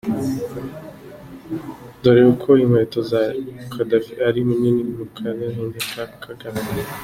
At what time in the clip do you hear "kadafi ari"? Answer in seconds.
3.73-4.41